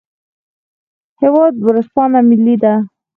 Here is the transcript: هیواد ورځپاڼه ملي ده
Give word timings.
هیواد 1.21 1.53
ورځپاڼه 1.65 2.19
ملي 2.29 2.55
ده 2.63 2.73